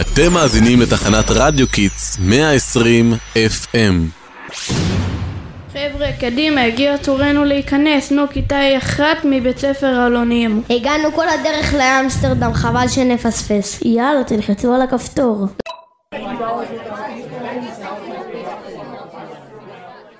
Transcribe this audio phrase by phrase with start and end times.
[0.00, 3.76] אתם מאזינים לתחנת רדיו Kids 120 FM.
[5.72, 8.12] חבר'ה, קדימה, הגיע תורנו להיכנס.
[8.12, 10.62] נו, כיתה ה' אחת מבית ספר אלונים.
[10.70, 13.82] הגענו כל הדרך לאמסטרדם, חבל שנפספס.
[13.82, 15.46] יאללה, תלחצו על הכפתור.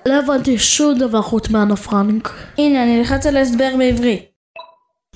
[0.05, 2.33] לא הבנתי שום דבר חוץ מאנה פרנק.
[2.57, 4.34] הנה, אני אלחץ על ההסבר בעברית.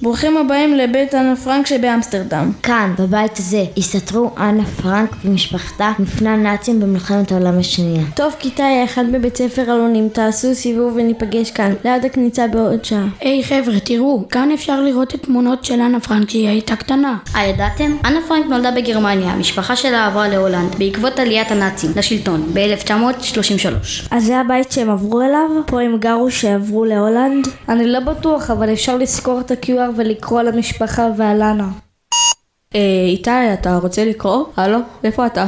[0.01, 2.51] ברוכים הבאים לבית אנה פרנק שבאמסטרדם.
[2.63, 8.03] כאן, בבית הזה, הסתתרו אנה פרנק ומשפחתה מפני הנאצים במלחמת העולם השנייה.
[8.15, 13.07] טוב, כיתה היא אחת בבית ספר אלונים, תעשו סיבוב וניפגש כאן, ליד הכניסה בעוד שעה.
[13.21, 17.17] היי חבר'ה, תראו, כאן אפשר לראות את תמונות של אנה פרנק כשהיא הייתה קטנה.
[17.35, 17.97] אה, ידעתם?
[18.05, 23.67] אנה פרנק נולדה בגרמניה, המשפחה שלה עברה להולנד, בעקבות עליית הנאצים לשלטון, ב-1933.
[24.11, 25.49] אז זה הבית שהם עברו אליו?
[25.65, 27.47] פה הם גרו שעברו להולנד?
[27.69, 31.69] אני לא בטוח, אבל אפשר לזכור את ה-QR ולקרוא למשפחה ועל אנה.
[32.75, 34.45] אה, איתי, אתה רוצה לקרוא?
[34.57, 34.77] הלו?
[35.03, 35.47] איפה אתה?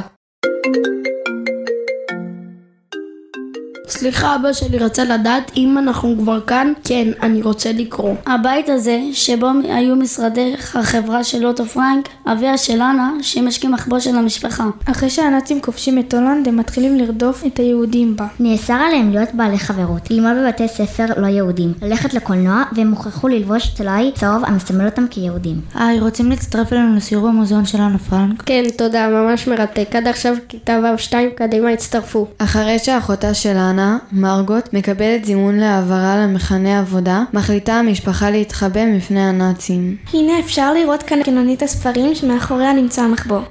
[4.01, 6.73] סליחה, אבא שלי רצה לדעת אם אנחנו כבר כאן.
[6.83, 8.15] כן, אני רוצה לקרוא.
[8.25, 14.15] הבית הזה, שבו היו משרדי החברה של אוטו פרנק, אביה של אנה, שימש כמחבוא של
[14.15, 14.65] המשפחה.
[14.91, 18.27] אחרי שהנאצים כובשים את הולנד, הם מתחילים לרדוף את היהודים בה.
[18.39, 23.67] נאסר עליהם להיות בעלי חברות, ללמוד בבתי ספר לא יהודים, ללכת לקולנוע, והם הוכרחו ללבוש
[23.67, 25.61] טלאי צהוב המסמל אותם כיהודים.
[25.75, 28.43] היי, רוצים להצטרף אלינו לסיור במוזיאון של אנה פרנק?
[28.45, 29.95] כן, תודה, ממש מרתק.
[29.95, 32.27] עד עכשיו כיתה ו'2 קדימה הצטרפו.
[32.37, 39.97] אחרי שאחותה של אנה, מרגוט, מקבלת זימון להעברה למחנה עבודה, מחליטה המשפחה להתחבא מפני הנאצים.
[40.13, 43.41] הנה אפשר לראות כאן קנונית הספרים שמאחוריה נמצא המחבוא.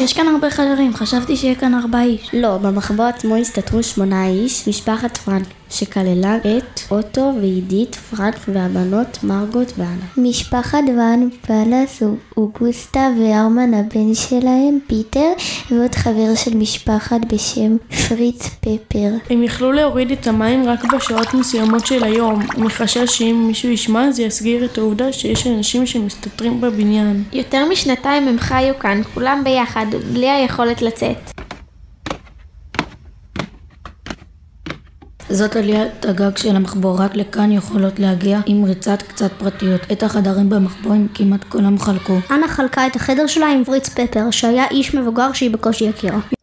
[0.00, 2.30] יש כאן הרבה חדרים, חשבתי שיהיה כאן ארבעה איש.
[2.32, 9.72] לא, במחבוא עצמו הסתתרו שמונה איש, משפחת פרנק, שכללה את אוטו ועידית פרנק והבנות מרגוט
[9.78, 10.06] ואנה.
[10.16, 15.32] משפחת ואן פלס הוא אוגוסטה וארמן הבן שלהם, פיטר,
[15.70, 17.76] ועוד חבר של משפחת בשם
[18.08, 19.10] פריץ פפר.
[19.30, 24.22] הם יכלו להוריד את המים רק בשעות מסוימות של היום, מחשש שאם מישהו ישמע זה
[24.22, 27.24] יסגיר את העובדה שיש אנשים שמסתתרים בבניין.
[27.32, 31.35] יותר משנתיים הם חיו כאן, כולם ביחד, בלי היכולת לצאת.
[35.30, 39.80] זאת עליית הגג של המחבור, רק לכאן יכולות להגיע עם ריצת קצת פרטיות.
[39.92, 42.18] את החדרים במחבור הם כמעט כולם חלקו.
[42.30, 46.35] אנה חלקה את החדר שלה עם פריץ פפר, שהיה איש מבוגר שהיא בקושי הכירה.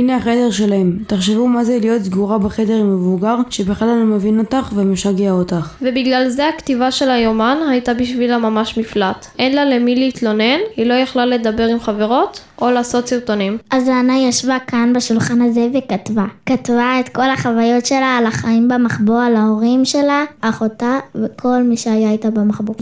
[0.00, 0.98] הנה החדר שלהם.
[1.06, 5.74] תחשבו מה זה להיות סגורה בחדר עם מבוגר שבכלל לא מבין אותך ומשגע אותך.
[5.82, 9.26] ובגלל זה הכתיבה של היומן הייתה בשבילה ממש מפלט.
[9.38, 13.58] אין לה למי להתלונן, היא לא יכלה לדבר עם חברות, או לעשות סרטונים.
[13.70, 16.24] אז אנה ישבה כאן בשולחן הזה וכתבה.
[16.46, 22.10] כתבה את כל החוויות שלה על החיים במחבוא, על ההורים שלה, אחותה וכל מי שהיה
[22.10, 22.74] איתה במחבוא.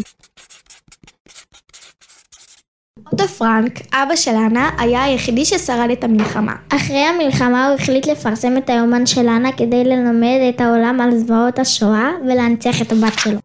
[3.13, 6.53] אוטו פרנק, אבא של אנה, היה היחידי ששרד את המלחמה.
[6.69, 11.59] אחרי המלחמה הוא החליט לפרסם את היומן של אנה כדי ללמד את העולם על זוועות
[11.59, 13.39] השואה ולהנציח את הבת שלו.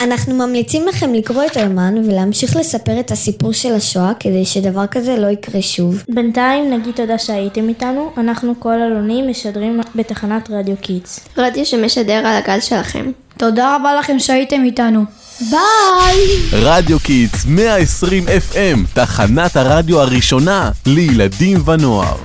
[0.00, 5.16] אנחנו ממליצים לכם לקרוא את היומן ולהמשיך לספר את הסיפור של השואה כדי שדבר כזה
[5.16, 6.02] לא יקרה שוב.
[6.08, 11.28] בינתיים נגיד תודה שהייתם איתנו, אנחנו כל אלונים משדרים בתחנת רדיו קיטס.
[11.38, 13.10] רדיו שמשדר על הגל שלכם.
[13.38, 15.00] תודה רבה לכם שהייתם איתנו.
[15.40, 16.18] ביי!
[16.52, 22.16] רדיו קידס 120 FM, תחנת הרדיו הראשונה לילדים ונוער.